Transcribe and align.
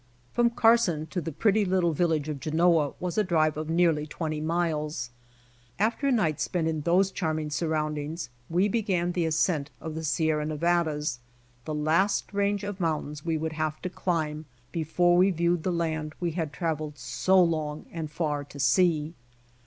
From 0.33 0.49
Carson 0.49 1.05
to 1.11 1.21
the 1.21 1.31
tpretty 1.31 1.63
little 1.63 1.93
village 1.93 2.27
of 2.27 2.39
Genoa 2.39 2.93
was 2.99 3.19
a 3.19 3.23
drive 3.23 3.55
of 3.55 3.69
nearly 3.69 4.07
twenty 4.07 4.41
miles. 4.41 5.11
After 5.77 6.07
a 6.07 6.11
night 6.11 6.41
spent 6.41 6.67
in 6.67 6.81
those 6.81 7.11
charming 7.11 7.51
surroundings 7.51 8.29
we 8.49 8.67
began 8.67 9.11
the 9.11 9.25
ascent 9.27 9.69
of 9.79 9.93
the 9.93 10.03
Sierra 10.03 10.43
Ne 10.43 10.57
vadas, 10.57 11.19
the 11.65 11.75
last 11.75 12.33
range 12.33 12.63
of 12.63 12.79
mountains 12.79 13.23
we 13.23 13.37
would 13.37 13.53
have 13.53 13.79
to 13.83 13.91
clinib 13.91 14.45
before 14.71 15.15
we 15.15 15.29
viewed 15.29 15.61
the 15.61 15.71
land 15.71 16.15
we 16.19 16.31
had 16.31 16.51
traveled 16.51 16.97
so 16.97 17.39
long 17.39 17.85
and 17.91 18.09
far 18.09 18.43
to 18.43 18.59
see. 18.59 19.13